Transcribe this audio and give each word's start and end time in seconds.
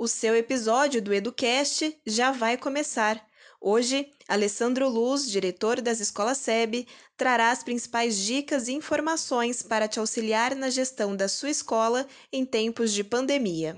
O 0.00 0.08
seu 0.08 0.34
episódio 0.34 1.02
do 1.02 1.12
EduCast 1.12 1.94
já 2.06 2.32
vai 2.32 2.56
começar. 2.56 3.22
Hoje, 3.60 4.08
Alessandro 4.26 4.88
Luz, 4.88 5.30
diretor 5.30 5.82
das 5.82 6.00
escolas 6.00 6.38
SEB, 6.38 6.86
trará 7.18 7.50
as 7.50 7.62
principais 7.62 8.16
dicas 8.16 8.66
e 8.66 8.72
informações 8.72 9.62
para 9.62 9.86
te 9.86 10.00
auxiliar 10.00 10.54
na 10.54 10.70
gestão 10.70 11.14
da 11.14 11.28
sua 11.28 11.50
escola 11.50 12.06
em 12.32 12.46
tempos 12.46 12.94
de 12.94 13.04
pandemia. 13.04 13.76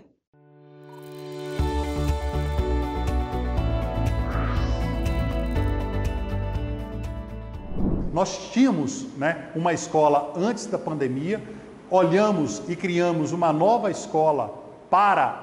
Nós 8.13 8.53
tínhamos 8.53 9.13
né, 9.17 9.51
uma 9.57 9.73
escola 9.73 10.33
antes 10.37 10.67
da 10.67 10.79
pandemia, 10.79 11.43
olhamos 11.91 12.63
e 12.69 12.77
criamos 12.77 13.33
uma 13.33 13.53
nova 13.53 13.91
escola 13.91 14.63
para 14.89 15.42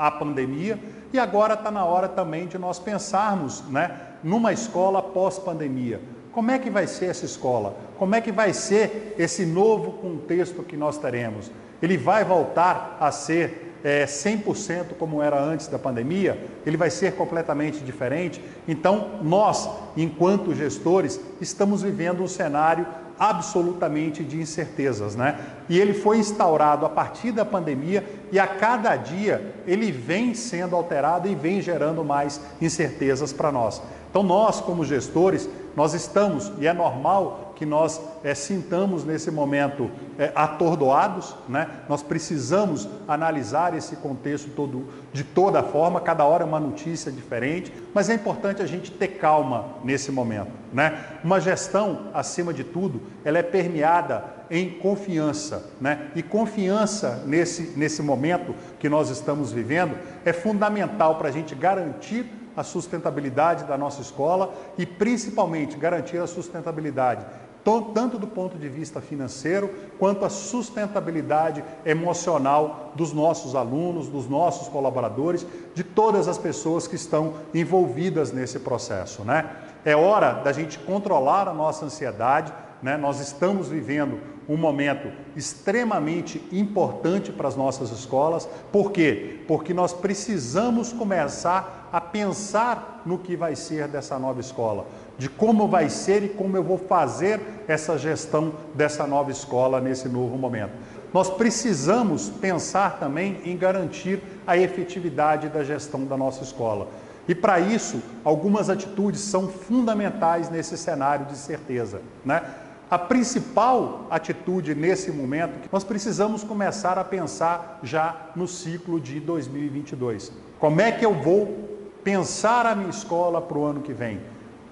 a 0.00 0.10
pandemia 0.10 0.78
e 1.12 1.18
agora 1.18 1.52
está 1.52 1.70
na 1.70 1.84
hora 1.84 2.08
também 2.08 2.46
de 2.46 2.56
nós 2.56 2.78
pensarmos 2.78 3.62
né, 3.68 4.00
numa 4.24 4.50
escola 4.50 5.02
pós-pandemia. 5.02 6.00
Como 6.32 6.50
é 6.50 6.58
que 6.58 6.70
vai 6.70 6.86
ser 6.86 7.06
essa 7.06 7.26
escola? 7.26 7.76
Como 7.98 8.14
é 8.14 8.20
que 8.22 8.32
vai 8.32 8.54
ser 8.54 9.14
esse 9.18 9.44
novo 9.44 9.92
contexto 9.92 10.62
que 10.62 10.74
nós 10.74 10.96
teremos? 10.96 11.50
Ele 11.82 11.98
vai 11.98 12.24
voltar 12.24 12.96
a 12.98 13.12
ser 13.12 13.74
é, 13.84 14.06
100% 14.06 14.94
como 14.98 15.22
era 15.22 15.38
antes 15.38 15.66
da 15.66 15.78
pandemia, 15.78 16.48
ele 16.64 16.78
vai 16.78 16.88
ser 16.88 17.14
completamente 17.14 17.80
diferente. 17.80 18.42
Então, 18.66 19.20
nós, 19.22 19.68
enquanto 19.96 20.54
gestores, 20.54 21.20
estamos 21.42 21.82
vivendo 21.82 22.22
um 22.22 22.28
cenário 22.28 22.86
absolutamente 23.20 24.24
de 24.24 24.40
incertezas, 24.40 25.14
né? 25.14 25.38
E 25.68 25.78
ele 25.78 25.92
foi 25.92 26.16
instaurado 26.16 26.86
a 26.86 26.88
partir 26.88 27.32
da 27.32 27.44
pandemia 27.44 28.02
e 28.32 28.38
a 28.38 28.46
cada 28.46 28.96
dia 28.96 29.54
ele 29.66 29.92
vem 29.92 30.32
sendo 30.32 30.74
alterado 30.74 31.28
e 31.28 31.34
vem 31.34 31.60
gerando 31.60 32.02
mais 32.02 32.40
incertezas 32.62 33.30
para 33.30 33.52
nós. 33.52 33.82
Então, 34.08 34.22
nós, 34.22 34.58
como 34.60 34.86
gestores, 34.86 35.46
nós 35.76 35.92
estamos, 35.92 36.50
e 36.58 36.66
é 36.66 36.72
normal 36.72 37.49
que 37.60 37.66
nós 37.66 38.00
é, 38.24 38.34
sintamos 38.34 39.04
nesse 39.04 39.30
momento 39.30 39.90
é, 40.18 40.32
atordoados, 40.34 41.36
né? 41.46 41.68
nós 41.90 42.02
precisamos 42.02 42.88
analisar 43.06 43.76
esse 43.76 43.96
contexto 43.96 44.48
todo 44.56 44.86
de 45.12 45.22
toda 45.22 45.62
forma, 45.62 46.00
cada 46.00 46.24
hora 46.24 46.42
é 46.42 46.46
uma 46.46 46.58
notícia 46.58 47.12
diferente, 47.12 47.70
mas 47.92 48.08
é 48.08 48.14
importante 48.14 48.62
a 48.62 48.66
gente 48.66 48.90
ter 48.90 49.08
calma 49.08 49.74
nesse 49.84 50.10
momento. 50.10 50.52
Né? 50.72 51.04
Uma 51.22 51.38
gestão, 51.38 52.06
acima 52.14 52.54
de 52.54 52.64
tudo, 52.64 53.02
ela 53.26 53.36
é 53.36 53.42
permeada 53.42 54.24
em 54.50 54.70
confiança. 54.70 55.70
Né? 55.78 56.10
E 56.16 56.22
confiança 56.22 57.22
nesse, 57.26 57.78
nesse 57.78 58.00
momento 58.00 58.54
que 58.78 58.88
nós 58.88 59.10
estamos 59.10 59.52
vivendo 59.52 59.98
é 60.24 60.32
fundamental 60.32 61.16
para 61.16 61.28
a 61.28 61.32
gente 61.32 61.54
garantir 61.54 62.24
a 62.56 62.62
sustentabilidade 62.62 63.64
da 63.64 63.76
nossa 63.76 64.00
escola 64.00 64.54
e 64.78 64.86
principalmente 64.86 65.76
garantir 65.76 66.16
a 66.16 66.26
sustentabilidade 66.26 67.24
tanto 67.64 68.18
do 68.18 68.26
ponto 68.26 68.56
de 68.58 68.68
vista 68.68 69.00
financeiro 69.00 69.70
quanto 69.98 70.24
a 70.24 70.30
sustentabilidade 70.30 71.62
emocional 71.84 72.92
dos 72.94 73.12
nossos 73.12 73.54
alunos, 73.54 74.08
dos 74.08 74.28
nossos 74.28 74.68
colaboradores, 74.68 75.46
de 75.74 75.84
todas 75.84 76.28
as 76.28 76.38
pessoas 76.38 76.86
que 76.86 76.96
estão 76.96 77.34
envolvidas 77.54 78.32
nesse 78.32 78.58
processo, 78.58 79.22
né? 79.24 79.50
É 79.84 79.96
hora 79.96 80.32
da 80.32 80.52
gente 80.52 80.78
controlar 80.78 81.48
a 81.48 81.54
nossa 81.54 81.84
ansiedade, 81.84 82.52
né? 82.82 82.96
Nós 82.96 83.20
estamos 83.20 83.68
vivendo 83.68 84.18
um 84.50 84.56
momento 84.56 85.12
extremamente 85.36 86.42
importante 86.50 87.30
para 87.30 87.46
as 87.46 87.54
nossas 87.54 87.92
escolas. 87.92 88.48
Por 88.72 88.90
quê? 88.90 89.38
Porque 89.46 89.72
nós 89.72 89.92
precisamos 89.92 90.92
começar 90.92 91.88
a 91.92 92.00
pensar 92.00 93.02
no 93.06 93.16
que 93.16 93.36
vai 93.36 93.54
ser 93.54 93.86
dessa 93.86 94.18
nova 94.18 94.40
escola, 94.40 94.86
de 95.16 95.30
como 95.30 95.68
vai 95.68 95.88
ser 95.88 96.24
e 96.24 96.28
como 96.28 96.56
eu 96.56 96.64
vou 96.64 96.78
fazer 96.78 97.40
essa 97.68 97.96
gestão 97.96 98.52
dessa 98.74 99.06
nova 99.06 99.30
escola 99.30 99.80
nesse 99.80 100.08
novo 100.08 100.36
momento. 100.36 100.72
Nós 101.14 101.30
precisamos 101.30 102.28
pensar 102.28 102.98
também 102.98 103.40
em 103.44 103.56
garantir 103.56 104.20
a 104.44 104.56
efetividade 104.56 105.48
da 105.48 105.62
gestão 105.62 106.04
da 106.04 106.16
nossa 106.16 106.42
escola. 106.42 106.88
E 107.28 107.36
para 107.36 107.60
isso, 107.60 108.02
algumas 108.24 108.68
atitudes 108.68 109.20
são 109.20 109.46
fundamentais 109.46 110.50
nesse 110.50 110.76
cenário 110.76 111.26
de 111.26 111.36
certeza, 111.36 112.02
né? 112.24 112.42
A 112.90 112.98
principal 112.98 114.08
atitude 114.10 114.74
nesse 114.74 115.12
momento, 115.12 115.68
nós 115.70 115.84
precisamos 115.84 116.42
começar 116.42 116.98
a 116.98 117.04
pensar 117.04 117.78
já 117.84 118.30
no 118.34 118.48
ciclo 118.48 118.98
de 118.98 119.20
2022. 119.20 120.32
Como 120.58 120.80
é 120.80 120.90
que 120.90 121.06
eu 121.06 121.14
vou 121.14 121.68
pensar 122.02 122.66
a 122.66 122.74
minha 122.74 122.90
escola 122.90 123.40
para 123.40 123.56
o 123.56 123.64
ano 123.64 123.80
que 123.80 123.92
vem? 123.92 124.20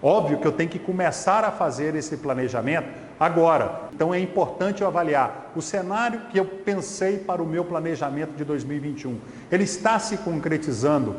Óbvio 0.03 0.39
que 0.39 0.47
eu 0.49 0.51
tenho 0.51 0.69
que 0.69 0.81
começar 0.81 1.45
a 1.45 1.53
fazer 1.53 1.95
esse 1.95 2.17
planejamento 2.17 2.89
agora. 3.21 3.83
Então 3.95 4.13
é 4.13 4.19
importante 4.19 4.83
eu 4.83 4.89
avaliar 4.89 5.53
o 5.55 5.63
cenário 5.63 6.23
que 6.31 6.41
eu 6.41 6.45
pensei 6.45 7.19
para 7.19 7.41
o 7.41 7.47
meu 7.47 7.65
planejamento 7.65 8.33
de 8.37 8.45
2021. 8.45 9.17
Ele 9.49 9.63
está 9.63 9.97
se 10.01 10.17
concretizando 10.19 11.15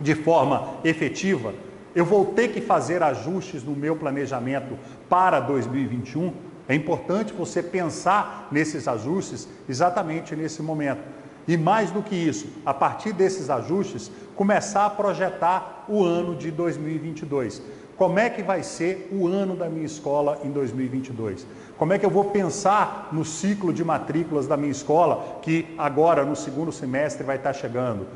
de 0.00 0.14
forma 0.14 0.76
efetiva? 0.82 1.52
Eu 1.96 2.04
vou 2.04 2.26
ter 2.26 2.48
que 2.48 2.60
fazer 2.60 3.02
ajustes 3.02 3.64
no 3.64 3.74
meu 3.74 3.96
planejamento 3.96 4.78
para 5.08 5.40
2021. 5.40 6.30
É 6.68 6.74
importante 6.74 7.32
você 7.32 7.62
pensar 7.62 8.48
nesses 8.52 8.86
ajustes 8.86 9.48
exatamente 9.66 10.36
nesse 10.36 10.62
momento. 10.62 11.00
E 11.48 11.56
mais 11.56 11.90
do 11.90 12.02
que 12.02 12.14
isso, 12.14 12.48
a 12.66 12.74
partir 12.74 13.14
desses 13.14 13.48
ajustes, 13.48 14.10
começar 14.34 14.84
a 14.84 14.90
projetar 14.90 15.86
o 15.88 16.04
ano 16.04 16.36
de 16.36 16.50
2022. 16.50 17.62
Como 17.96 18.18
é 18.18 18.28
que 18.28 18.42
vai 18.42 18.62
ser 18.62 19.08
o 19.10 19.26
ano 19.26 19.56
da 19.56 19.70
minha 19.70 19.86
escola 19.86 20.38
em 20.44 20.50
2022? 20.50 21.46
Como 21.78 21.94
é 21.94 21.98
que 21.98 22.04
eu 22.04 22.10
vou 22.10 22.26
pensar 22.26 23.08
no 23.10 23.24
ciclo 23.24 23.72
de 23.72 23.82
matrículas 23.82 24.46
da 24.46 24.54
minha 24.54 24.72
escola, 24.72 25.38
que 25.40 25.74
agora 25.78 26.26
no 26.26 26.36
segundo 26.36 26.70
semestre 26.70 27.24
vai 27.24 27.36
estar 27.36 27.54
chegando? 27.54 28.06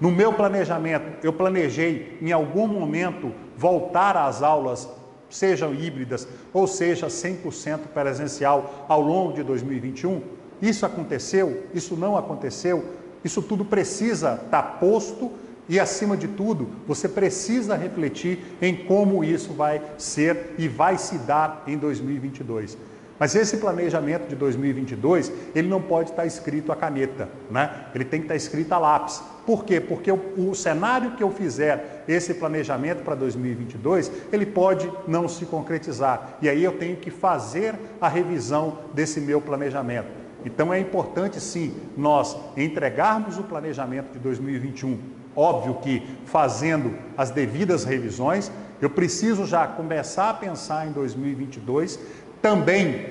No 0.00 0.10
meu 0.10 0.32
planejamento, 0.32 1.24
eu 1.24 1.32
planejei 1.32 2.18
em 2.20 2.32
algum 2.32 2.66
momento 2.66 3.32
voltar 3.56 4.16
às 4.16 4.42
aulas, 4.42 4.88
sejam 5.30 5.74
híbridas 5.74 6.26
ou 6.52 6.66
seja 6.66 7.06
100% 7.06 7.78
presencial 7.92 8.86
ao 8.88 9.00
longo 9.00 9.32
de 9.32 9.42
2021. 9.42 10.20
Isso 10.60 10.84
aconteceu? 10.84 11.64
Isso 11.72 11.96
não 11.96 12.16
aconteceu? 12.16 12.84
Isso 13.24 13.40
tudo 13.40 13.64
precisa 13.64 14.40
estar 14.44 14.78
posto 14.78 15.30
e, 15.68 15.80
acima 15.80 16.16
de 16.16 16.28
tudo, 16.28 16.68
você 16.86 17.08
precisa 17.08 17.74
refletir 17.74 18.38
em 18.60 18.76
como 18.84 19.24
isso 19.24 19.52
vai 19.54 19.80
ser 19.96 20.54
e 20.58 20.68
vai 20.68 20.98
se 20.98 21.16
dar 21.18 21.62
em 21.66 21.78
2022. 21.78 22.76
Mas 23.18 23.34
esse 23.36 23.58
planejamento 23.58 24.28
de 24.28 24.34
2022, 24.34 25.32
ele 25.54 25.68
não 25.68 25.80
pode 25.80 26.10
estar 26.10 26.26
escrito 26.26 26.72
a 26.72 26.76
caneta, 26.76 27.28
né? 27.48 27.86
Ele 27.94 28.04
tem 28.04 28.20
que 28.20 28.24
estar 28.24 28.34
escrito 28.34 28.72
a 28.72 28.78
lápis. 28.78 29.22
Por 29.46 29.64
quê? 29.64 29.80
Porque 29.80 30.10
o, 30.10 30.50
o 30.50 30.54
cenário 30.54 31.12
que 31.12 31.22
eu 31.22 31.30
fizer 31.30 32.04
esse 32.08 32.34
planejamento 32.34 33.04
para 33.04 33.14
2022, 33.14 34.10
ele 34.32 34.46
pode 34.46 34.90
não 35.06 35.28
se 35.28 35.46
concretizar. 35.46 36.38
E 36.42 36.48
aí 36.48 36.64
eu 36.64 36.72
tenho 36.72 36.96
que 36.96 37.10
fazer 37.10 37.74
a 38.00 38.08
revisão 38.08 38.78
desse 38.92 39.20
meu 39.20 39.40
planejamento. 39.40 40.08
Então 40.44 40.74
é 40.74 40.78
importante 40.78 41.40
sim 41.40 41.74
nós 41.96 42.36
entregarmos 42.56 43.38
o 43.38 43.44
planejamento 43.44 44.12
de 44.12 44.18
2021. 44.18 44.98
Óbvio 45.36 45.74
que 45.74 46.02
fazendo 46.26 46.96
as 47.16 47.30
devidas 47.30 47.84
revisões, 47.84 48.52
eu 48.80 48.90
preciso 48.90 49.46
já 49.46 49.66
começar 49.66 50.30
a 50.30 50.34
pensar 50.34 50.86
em 50.86 50.92
2022 50.92 51.98
também 52.44 53.06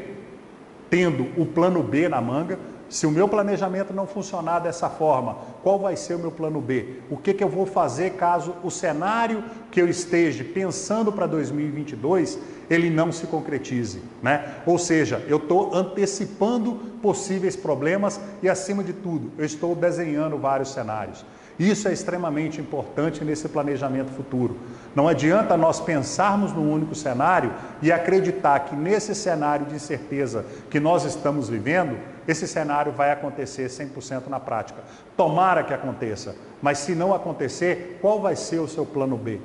tendo 0.92 1.28
o 1.42 1.44
plano 1.44 1.82
B 1.82 2.08
na 2.08 2.22
manga. 2.22 2.60
Se 2.88 3.08
o 3.08 3.12
meu 3.12 3.28
planejamento 3.28 3.92
não 3.92 4.06
funcionar 4.06 4.60
dessa 4.60 4.88
forma, 4.88 5.38
qual 5.64 5.80
vai 5.80 5.96
ser 5.96 6.14
o 6.14 6.20
meu 6.20 6.30
plano 6.30 6.62
B? 6.62 7.00
O 7.10 7.18
que, 7.18 7.34
que 7.34 7.44
eu 7.44 7.50
vou 7.50 7.66
fazer 7.66 8.12
caso 8.12 8.54
o 8.64 8.70
cenário 8.70 9.44
que 9.72 9.82
eu 9.82 9.90
esteja 9.90 10.44
pensando 10.44 11.12
para 11.12 11.26
2022 11.26 12.38
ele 12.70 12.92
não 12.92 13.12
se 13.12 13.26
concretize, 13.26 14.04
né? 14.22 14.58
Ou 14.68 14.78
seja, 14.78 15.26
eu 15.28 15.38
estou 15.38 15.76
antecipando 15.76 16.76
possíveis 17.02 17.56
problemas 17.56 18.20
e, 18.42 18.48
acima 18.48 18.84
de 18.84 18.94
tudo, 18.94 19.32
eu 19.38 19.46
estou 19.46 19.76
desenhando 19.76 20.38
vários 20.38 20.72
cenários. 20.72 21.26
Isso 21.60 21.88
é 21.88 21.94
extremamente 21.94 22.60
importante 22.60 23.24
nesse 23.24 23.48
planejamento 23.48 24.12
futuro. 24.12 24.58
Não 24.96 25.08
adianta 25.08 25.56
nós 25.56 25.80
pensarmos 25.80 26.52
num 26.52 26.72
único 26.72 26.96
cenário 26.96 27.54
e 27.82 27.92
acreditar 27.92 28.60
que 28.62 28.76
nesse 28.76 29.14
cenário 29.14 29.66
de 29.68 29.76
incerteza 29.76 30.46
que 30.70 30.80
nós 30.80 31.04
estamos 31.06 31.50
vivendo, 31.50 31.98
esse 32.28 32.48
cenário 32.48 32.92
vai 32.92 33.12
acontecer 33.12 33.68
100% 33.68 34.28
na 34.28 34.40
prática. 34.40 34.82
Tomara 35.16 35.64
que 35.64 35.74
aconteça, 35.74 36.36
mas 36.62 36.80
se 36.80 36.96
não 36.96 37.14
acontecer, 37.14 38.00
qual 38.02 38.20
vai 38.20 38.36
ser 38.36 38.60
o 38.60 38.68
seu 38.68 38.86
plano 38.86 39.18
B? 39.18 39.40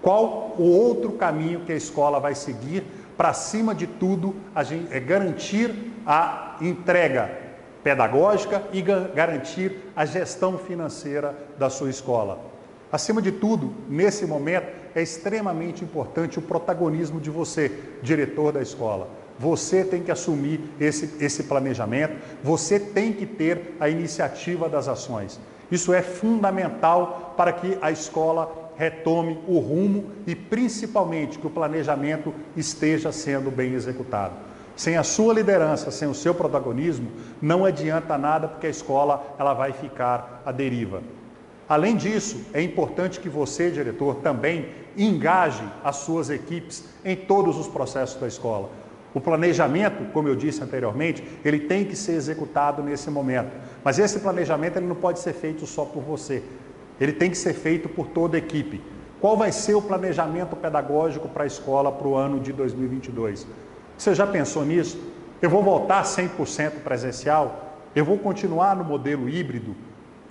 Qual 0.00 0.54
o 0.58 0.64
outro 0.64 1.12
caminho 1.12 1.60
que 1.60 1.72
a 1.72 1.76
escola 1.76 2.18
vai 2.18 2.34
seguir 2.34 2.84
para, 3.16 3.28
acima 3.28 3.74
de 3.74 3.86
tudo, 3.86 4.34
a 4.54 4.64
gente, 4.64 4.92
é 4.92 4.98
garantir 4.98 5.92
a 6.06 6.56
entrega 6.60 7.41
pedagógica 7.82 8.62
e 8.72 8.80
garantir 8.80 9.78
a 9.94 10.04
gestão 10.04 10.58
financeira 10.58 11.36
da 11.58 11.68
sua 11.68 11.90
escola. 11.90 12.38
Acima 12.90 13.22
de 13.22 13.32
tudo, 13.32 13.72
nesse 13.88 14.26
momento, 14.26 14.66
é 14.94 15.02
extremamente 15.02 15.82
importante 15.82 16.38
o 16.38 16.42
protagonismo 16.42 17.20
de 17.20 17.30
você, 17.30 17.72
diretor 18.02 18.52
da 18.52 18.60
escola. 18.60 19.08
Você 19.38 19.82
tem 19.82 20.02
que 20.02 20.10
assumir 20.10 20.60
esse, 20.78 21.16
esse 21.18 21.44
planejamento, 21.44 22.14
você 22.44 22.78
tem 22.78 23.12
que 23.12 23.24
ter 23.24 23.76
a 23.80 23.88
iniciativa 23.88 24.68
das 24.68 24.88
ações. 24.88 25.40
Isso 25.70 25.94
é 25.94 26.02
fundamental 26.02 27.34
para 27.34 27.50
que 27.50 27.78
a 27.80 27.90
escola 27.90 28.70
retome 28.76 29.38
o 29.46 29.58
rumo 29.58 30.10
e 30.26 30.34
principalmente 30.34 31.38
que 31.38 31.46
o 31.46 31.50
planejamento 31.50 32.34
esteja 32.54 33.10
sendo 33.10 33.50
bem 33.50 33.72
executado. 33.72 34.34
Sem 34.76 34.96
a 34.96 35.02
sua 35.02 35.34
liderança, 35.34 35.90
sem 35.90 36.08
o 36.08 36.14
seu 36.14 36.34
protagonismo, 36.34 37.10
não 37.40 37.64
adianta 37.64 38.16
nada 38.16 38.48
porque 38.48 38.66
a 38.66 38.70
escola 38.70 39.34
ela 39.38 39.54
vai 39.54 39.72
ficar 39.72 40.42
à 40.44 40.52
deriva. 40.52 41.02
Além 41.68 41.96
disso, 41.96 42.46
é 42.52 42.60
importante 42.60 43.20
que 43.20 43.28
você, 43.28 43.70
diretor, 43.70 44.16
também 44.16 44.68
engaje 44.96 45.62
as 45.82 45.96
suas 45.96 46.28
equipes 46.30 46.84
em 47.04 47.16
todos 47.16 47.58
os 47.58 47.68
processos 47.68 48.20
da 48.20 48.26
escola. 48.26 48.70
O 49.14 49.20
planejamento, 49.20 50.10
como 50.12 50.28
eu 50.28 50.34
disse 50.34 50.62
anteriormente, 50.62 51.22
ele 51.44 51.60
tem 51.60 51.84
que 51.84 51.94
ser 51.94 52.12
executado 52.12 52.82
nesse 52.82 53.10
momento. 53.10 53.50
Mas 53.84 53.98
esse 53.98 54.18
planejamento 54.20 54.78
ele 54.78 54.86
não 54.86 54.96
pode 54.96 55.18
ser 55.18 55.34
feito 55.34 55.66
só 55.66 55.84
por 55.84 56.02
você. 56.02 56.42
Ele 57.00 57.12
tem 57.12 57.30
que 57.30 57.36
ser 57.36 57.52
feito 57.52 57.88
por 57.88 58.06
toda 58.08 58.36
a 58.36 58.38
equipe. 58.38 58.80
Qual 59.20 59.36
vai 59.36 59.52
ser 59.52 59.74
o 59.74 59.82
planejamento 59.82 60.56
pedagógico 60.56 61.28
para 61.28 61.44
a 61.44 61.46
escola 61.46 61.92
para 61.92 62.08
o 62.08 62.16
ano 62.16 62.40
de 62.40 62.52
2022? 62.52 63.46
Você 64.02 64.16
já 64.16 64.26
pensou 64.26 64.64
nisso? 64.64 64.98
Eu 65.40 65.48
vou 65.48 65.62
voltar 65.62 66.02
100% 66.02 66.82
presencial? 66.82 67.78
Eu 67.94 68.04
vou 68.04 68.18
continuar 68.18 68.74
no 68.74 68.82
modelo 68.82 69.28
híbrido? 69.28 69.76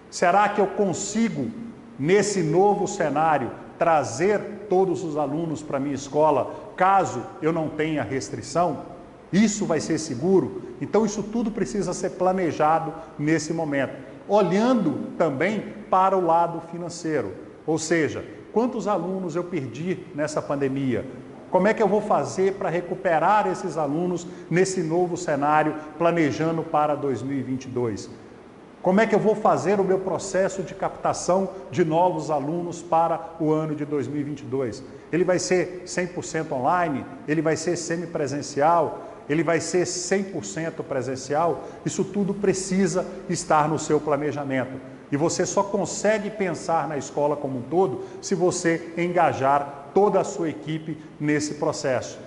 Será 0.10 0.50
que 0.50 0.60
eu 0.60 0.68
consigo, 0.68 1.50
nesse 1.98 2.44
novo 2.44 2.86
cenário, 2.86 3.50
trazer 3.80 4.68
todos 4.70 5.06
os 5.06 5.16
alunos 5.16 5.64
para 5.64 5.78
a 5.78 5.80
minha 5.80 5.96
escola, 5.96 6.74
caso 6.76 7.24
eu 7.42 7.54
não 7.54 7.70
tenha 7.70 8.04
restrição? 8.04 8.88
Isso 9.32 9.66
vai 9.66 9.80
ser 9.80 9.98
seguro? 10.00 10.64
Então, 10.82 11.06
isso 11.06 11.24
tudo 11.24 11.50
precisa 11.50 11.94
ser 11.94 12.10
planejado 12.10 12.94
nesse 13.18 13.54
momento, 13.54 13.94
olhando 14.28 15.16
também 15.18 15.62
para 15.90 16.18
o 16.18 16.26
lado 16.26 16.60
financeiro. 16.70 17.34
Ou 17.66 17.80
seja, 17.80 18.26
quantos 18.52 18.86
alunos 18.86 19.38
eu 19.38 19.46
perdi 19.46 20.00
nessa 20.14 20.42
pandemia? 20.42 21.06
Como 21.52 21.68
é 21.68 21.74
que 21.74 21.84
eu 21.84 21.88
vou 21.88 22.02
fazer 22.02 22.54
para 22.54 22.70
recuperar 22.70 23.46
esses 23.46 23.78
alunos 23.78 24.26
nesse 24.50 24.82
novo 24.82 25.18
cenário, 25.18 25.76
planejando 25.98 26.64
para 26.64 26.96
2022? 26.96 28.10
Como 28.82 29.02
é 29.02 29.06
que 29.06 29.14
eu 29.14 29.20
vou 29.20 29.36
fazer 29.36 29.80
o 29.80 29.84
meu 29.84 30.00
processo 30.00 30.64
de 30.64 30.74
captação 30.74 31.50
de 31.70 31.84
novos 31.84 32.32
alunos 32.32 32.82
para 32.82 33.36
o 33.40 33.52
ano 33.52 33.76
de 33.76 33.86
2022? 33.86 34.82
Ele 35.12 35.26
vai 35.26 35.38
ser 35.38 35.84
100% 35.86 36.54
online? 36.54 37.06
Ele 37.28 37.42
vai 37.42 37.58
ser 37.58 37.76
semipresencial? 37.76 39.04
Ele 39.30 39.44
vai 39.44 39.60
ser 39.60 39.84
100% 39.84 40.84
presencial? 40.84 41.66
Isso 41.86 42.06
tudo 42.06 42.34
precisa 42.34 43.06
estar 43.30 43.68
no 43.68 43.78
seu 43.78 44.00
planejamento. 44.00 44.80
E 45.12 45.18
você 45.18 45.46
só 45.46 45.62
consegue 45.62 46.30
pensar 46.30 46.88
na 46.88 46.98
escola 46.98 47.36
como 47.36 47.60
um 47.60 47.64
todo 47.64 48.06
se 48.22 48.34
você 48.34 48.94
engajar 48.98 49.81
toda 49.94 50.20
a 50.20 50.24
sua 50.24 50.50
equipe 50.50 50.98
nesse 51.20 51.56
processo. 51.56 52.20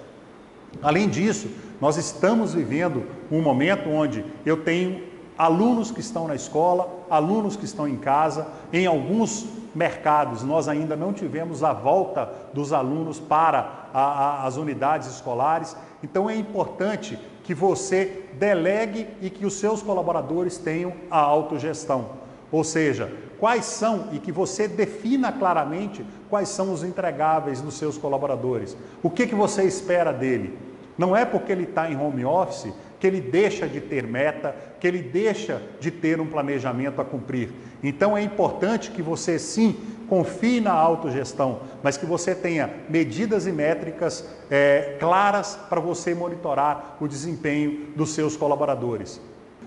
Além 0.82 1.08
disso, 1.08 1.49
nós 1.81 1.96
estamos 1.96 2.55
vivendo 2.55 3.05
um 3.31 3.40
momento 3.40 3.88
onde 3.88 4.25
eu 4.44 4.62
tenho 4.62 5.02
alunos 5.37 5.90
que 5.90 6.00
estão 6.00 6.28
na 6.28 6.34
escola, 6.34 6.88
alunos 7.11 7.56
que 7.56 7.64
estão 7.64 7.87
em 7.88 7.96
casa. 7.96 8.46
Em 8.72 8.87
alguns 8.87 9.46
mercados, 9.75 10.43
nós 10.43 10.69
ainda 10.69 10.96
não 10.96 11.12
tivemos 11.12 11.64
a 11.64 11.72
volta 11.72 12.32
dos 12.52 12.72
alunos 12.72 13.19
para 13.19 13.88
a, 13.93 14.00
a, 14.00 14.46
as 14.46 14.56
unidades 14.56 15.08
escolares. 15.08 15.76
Então, 16.02 16.31
é 16.31 16.37
importante 16.37 17.19
que 17.43 17.55
você 17.55 18.25
delegue 18.34 19.06
e 19.20 19.28
que 19.28 19.44
os 19.44 19.55
seus 19.55 19.82
colaboradores 19.82 20.56
tenham 20.56 20.93
a 21.10 21.19
autogestão. 21.19 22.10
Ou 22.50 22.62
seja, 22.62 23.12
quais 23.44 23.67
são 23.67 24.08
e 24.11 24.19
que 24.19 24.32
você 24.32 24.67
defina 24.67 25.31
claramente 25.31 26.02
quais 26.31 26.49
são 26.49 26.73
os 26.73 26.82
entregáveis 26.82 27.61
dos 27.61 27.75
seus 27.75 27.99
colaboradores. 27.99 28.75
O 29.02 29.11
que, 29.11 29.26
que 29.26 29.35
você 29.35 29.64
espera 29.64 30.14
dele? 30.14 30.56
Não 30.96 31.14
é 31.14 31.26
porque 31.26 31.52
ele 31.52 31.64
está 31.64 31.91
em 31.91 31.94
home 31.94 32.25
office 32.25 32.73
que 32.99 33.06
ele 33.06 33.20
deixa 33.20 33.69
de 33.69 33.82
ter 33.82 34.06
meta, 34.06 34.56
que 34.81 34.88
ele 34.88 35.02
deixa 35.02 35.61
de 35.79 35.91
ter 35.91 36.23
um 36.23 36.26
planejamento 36.26 37.02
a 37.02 37.05
cumprir. 37.05 37.50
Então 37.82 38.17
é 38.17 38.23
importante 38.23 38.91
que 38.91 39.02
você 39.02 39.38
sim 39.38 39.76
confie 40.08 40.58
na 40.58 40.73
autogestão, 40.73 41.61
mas 41.82 41.99
que 41.99 42.06
você 42.06 42.35
tenha 42.35 42.70
medidas 42.88 43.46
e 43.46 43.52
métricas 43.52 44.26
é, 44.50 44.96
claras 44.99 45.55
para 45.69 45.82
você 45.82 46.14
monitorar 46.14 46.96
o 46.99 47.06
desempenho 47.06 47.88
dos 47.94 48.14
seus 48.14 48.38
colaboradores. 48.38 49.20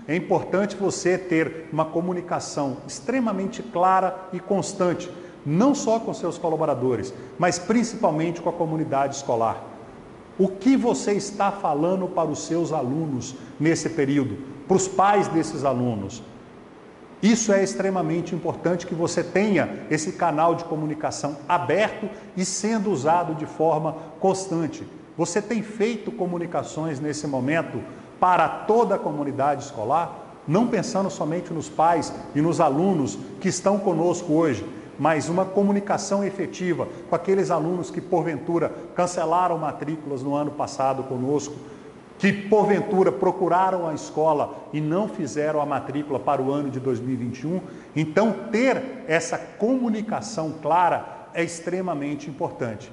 É 0.08 0.16
importante 0.16 0.74
você 0.74 1.18
ter 1.18 1.68
uma 1.70 1.84
comunicação 1.84 2.78
extremamente 2.86 3.62
clara 3.62 4.16
e 4.32 4.40
constante, 4.40 5.10
não 5.44 5.74
só 5.74 6.00
com 6.00 6.14
seus 6.14 6.38
colaboradores, 6.38 7.12
mas 7.38 7.58
principalmente 7.58 8.40
com 8.40 8.48
a 8.48 8.54
comunidade 8.54 9.16
escolar. 9.16 9.62
O 10.38 10.48
que 10.48 10.78
você 10.78 11.12
está 11.12 11.52
falando 11.52 12.08
para 12.08 12.26
os 12.26 12.38
seus 12.38 12.72
alunos 12.72 13.34
nesse 13.60 13.90
período, 13.90 14.38
para 14.66 14.78
os 14.78 14.88
pais 14.88 15.28
desses 15.28 15.62
alunos? 15.62 16.22
Isso 17.22 17.52
é 17.52 17.62
extremamente 17.62 18.34
importante 18.34 18.86
que 18.86 18.94
você 18.94 19.22
tenha 19.22 19.84
esse 19.90 20.12
canal 20.12 20.54
de 20.54 20.64
comunicação 20.64 21.36
aberto 21.46 22.08
e 22.34 22.46
sendo 22.46 22.90
usado 22.90 23.34
de 23.34 23.44
forma 23.44 23.94
constante. 24.20 24.86
Você 25.18 25.42
tem 25.42 25.62
feito 25.62 26.10
comunicações 26.12 26.98
nesse 26.98 27.26
momento 27.26 27.82
para 28.20 28.48
toda 28.48 28.96
a 28.96 28.98
comunidade 28.98 29.64
escolar, 29.64 30.26
não 30.46 30.66
pensando 30.66 31.10
somente 31.10 31.52
nos 31.52 31.68
pais 31.68 32.12
e 32.34 32.40
nos 32.40 32.60
alunos 32.60 33.18
que 33.40 33.48
estão 33.48 33.78
conosco 33.78 34.32
hoje, 34.32 34.66
mas 34.98 35.28
uma 35.28 35.44
comunicação 35.44 36.24
efetiva 36.24 36.88
com 37.08 37.14
aqueles 37.14 37.50
alunos 37.50 37.90
que, 37.90 38.00
porventura, 38.00 38.72
cancelaram 38.94 39.56
matrículas 39.56 40.22
no 40.22 40.34
ano 40.34 40.50
passado 40.50 41.04
conosco, 41.04 41.54
que, 42.18 42.32
porventura, 42.32 43.12
procuraram 43.12 43.86
a 43.86 43.94
escola 43.94 44.56
e 44.72 44.80
não 44.80 45.08
fizeram 45.08 45.60
a 45.60 45.66
matrícula 45.66 46.18
para 46.18 46.42
o 46.42 46.50
ano 46.50 46.68
de 46.68 46.80
2021. 46.80 47.60
Então, 47.94 48.34
ter 48.50 49.04
essa 49.06 49.38
comunicação 49.38 50.54
clara 50.60 51.28
é 51.32 51.44
extremamente 51.44 52.28
importante. 52.28 52.90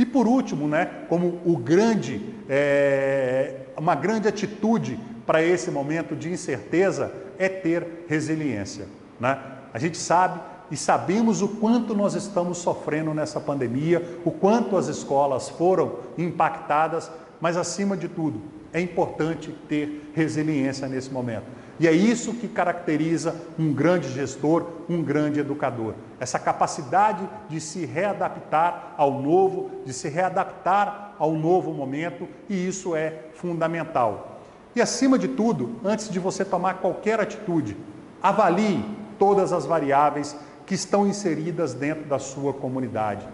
E 0.00 0.06
por 0.06 0.26
último, 0.26 0.66
né, 0.66 1.04
como 1.10 1.42
o 1.44 1.58
grande, 1.58 2.22
é, 2.48 3.66
uma 3.76 3.94
grande 3.94 4.26
atitude 4.26 4.98
para 5.26 5.42
esse 5.42 5.70
momento 5.70 6.16
de 6.16 6.32
incerteza 6.32 7.12
é 7.38 7.50
ter 7.50 8.06
resiliência. 8.08 8.86
Né? 9.20 9.38
A 9.74 9.78
gente 9.78 9.98
sabe 9.98 10.40
e 10.70 10.76
sabemos 10.76 11.42
o 11.42 11.48
quanto 11.48 11.94
nós 11.94 12.14
estamos 12.14 12.56
sofrendo 12.56 13.12
nessa 13.12 13.38
pandemia, 13.38 14.02
o 14.24 14.30
quanto 14.30 14.74
as 14.78 14.88
escolas 14.88 15.50
foram 15.50 15.98
impactadas, 16.16 17.10
mas 17.38 17.58
acima 17.58 17.94
de 17.94 18.08
tudo, 18.08 18.40
é 18.72 18.80
importante 18.80 19.54
ter 19.68 20.10
resiliência 20.14 20.88
nesse 20.88 21.10
momento. 21.10 21.44
E 21.80 21.88
é 21.88 21.92
isso 21.92 22.34
que 22.34 22.46
caracteriza 22.46 23.34
um 23.58 23.72
grande 23.72 24.12
gestor, 24.12 24.66
um 24.86 25.02
grande 25.02 25.40
educador. 25.40 25.94
Essa 26.20 26.38
capacidade 26.38 27.26
de 27.48 27.58
se 27.58 27.86
readaptar 27.86 28.92
ao 28.98 29.18
novo, 29.22 29.70
de 29.86 29.94
se 29.94 30.06
readaptar 30.10 31.14
ao 31.18 31.32
novo 31.32 31.72
momento, 31.72 32.28
e 32.50 32.68
isso 32.68 32.94
é 32.94 33.14
fundamental. 33.32 34.42
E 34.76 34.82
acima 34.82 35.18
de 35.18 35.26
tudo, 35.26 35.80
antes 35.82 36.10
de 36.10 36.18
você 36.18 36.44
tomar 36.44 36.74
qualquer 36.74 37.18
atitude, 37.18 37.74
avalie 38.22 38.84
todas 39.18 39.50
as 39.50 39.64
variáveis 39.64 40.36
que 40.66 40.74
estão 40.74 41.06
inseridas 41.06 41.72
dentro 41.72 42.04
da 42.04 42.18
sua 42.18 42.52
comunidade. 42.52 43.26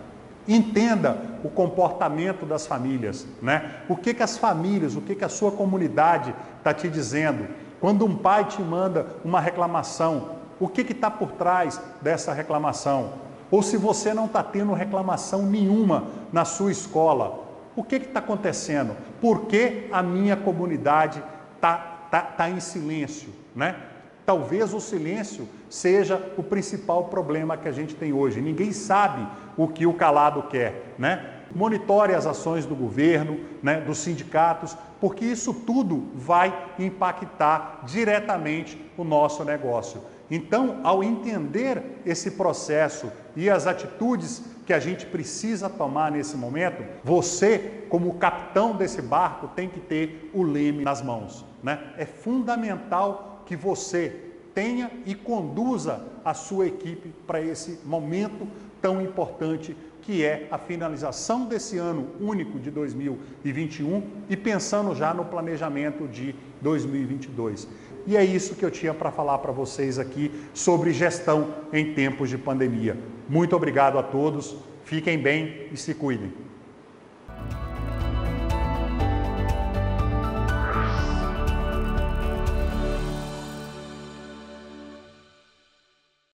Entenda 0.47 1.21
o 1.43 1.49
comportamento 1.49 2.47
das 2.47 2.65
famílias, 2.65 3.27
né? 3.43 3.81
O 3.89 3.97
que, 3.97 4.15
que 4.15 4.23
as 4.23 4.39
famílias, 4.39 4.95
o 4.95 5.01
que, 5.01 5.17
que 5.17 5.25
a 5.25 5.29
sua 5.29 5.51
comunidade 5.51 6.33
está 6.59 6.73
te 6.73 6.89
dizendo. 6.89 7.66
Quando 7.81 8.05
um 8.05 8.17
pai 8.17 8.45
te 8.45 8.63
manda 8.63 9.07
uma 9.25 9.41
reclamação, 9.41 10.37
o 10.59 10.69
que 10.69 10.81
está 10.81 11.11
por 11.11 11.33
trás 11.33 11.81
dessa 12.01 12.33
reclamação? 12.33 13.13
Ou 13.51 13.63
se 13.63 13.77
você 13.77 14.13
não 14.13 14.27
está 14.27 14.43
tendo 14.43 14.73
reclamação 14.73 15.43
nenhuma 15.43 16.05
na 16.33 16.45
sua 16.45 16.73
escola, 16.73 17.45
o 17.77 17.85
que 17.85 17.97
está 17.97 18.21
acontecendo? 18.21 18.97
Por 19.21 19.43
que 19.43 19.89
a 19.93 20.03
minha 20.03 20.37
comunidade 20.37 21.23
está 21.55 21.77
tá, 22.11 22.23
tá 22.23 22.51
em 22.51 22.59
silêncio? 22.59 23.29
Né? 23.55 23.77
Talvez 24.25 24.75
o 24.75 24.81
silêncio 24.81 25.49
seja 25.69 26.21
o 26.37 26.43
principal 26.43 27.05
problema 27.05 27.57
que 27.57 27.69
a 27.69 27.73
gente 27.73 27.95
tem 27.95 28.13
hoje. 28.13 28.41
Ninguém 28.41 28.73
sabe 28.73 29.27
o 29.57 29.69
que 29.69 29.87
o 29.87 29.93
calado 29.93 30.43
quer, 30.45 30.95
né? 30.99 31.36
Monitore 31.55 32.15
as 32.15 32.27
ações 32.27 32.67
do 32.67 32.75
governo, 32.75 33.41
né, 33.63 33.81
dos 33.81 33.99
sindicatos, 33.99 34.77
porque 35.01 35.25
isso 35.25 35.53
tudo 35.53 36.09
vai 36.15 36.73
impactar 36.79 37.83
diretamente 37.85 38.81
o 38.97 39.05
nosso 39.05 39.45
negócio. 39.45 40.03
Então, 40.31 40.81
ao 40.83 41.05
entender 41.05 42.01
esse 42.05 42.33
processo 42.33 43.13
e 43.37 43.49
as 43.49 43.67
atitudes 43.67 44.43
que 44.67 44.73
a 44.73 44.81
gente 44.81 45.07
precisa 45.07 45.71
tomar 45.71 46.11
nesse 46.11 46.37
momento, 46.37 46.85
você, 47.05 47.85
como 47.89 48.15
capitão 48.15 48.75
desse 48.75 49.01
barco, 49.01 49.49
tem 49.49 49.69
que 49.69 49.79
ter 49.79 50.31
o 50.35 50.43
leme 50.43 50.83
nas 50.83 51.01
mãos. 51.01 51.45
Né? 51.63 51.79
É 51.97 52.05
fundamental 52.05 53.43
que 53.47 53.55
você 53.55 54.27
tenha 54.53 54.91
e 55.05 55.15
conduza 55.15 56.03
a 56.25 56.35
sua 56.35 56.67
equipe 56.67 57.13
para 57.27 57.41
esse 57.41 57.79
momento 57.85 58.49
tão 58.83 59.01
importante 59.01 59.77
que 60.07 60.25
é 60.25 60.47
a 60.53 60.57
finalização 60.57 61.47
desse 61.47 61.79
ano 61.79 62.07
único 62.21 62.61
de 62.61 62.71
2021 62.71 64.05
e 64.31 64.37
pensando 64.37 64.95
já 64.95 65.13
no 65.13 65.25
planejamento 65.25 66.07
de 66.07 66.33
2022. 66.61 67.67
E 68.07 68.17
é 68.17 68.25
isso 68.25 68.55
que 68.55 68.65
eu 68.65 68.71
tinha 68.71 68.95
para 68.95 69.11
falar 69.11 69.39
para 69.39 69.51
vocês 69.51 69.99
aqui 69.99 70.31
sobre 70.55 70.93
gestão 70.93 71.53
em 71.73 71.93
tempos 71.93 72.31
de 72.31 72.39
pandemia. 72.39 72.97
Muito 73.29 73.57
obrigado 73.57 73.99
a 73.99 74.03
todos, 74.05 74.55
fiquem 74.85 75.19
bem 75.19 75.67
e 75.73 75.77
se 75.77 75.93
cuidem. 75.93 76.33